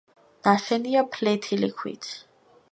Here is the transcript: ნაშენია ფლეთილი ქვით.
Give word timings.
ნაშენია 0.47 1.05
ფლეთილი 1.17 1.73
ქვით. 1.83 2.13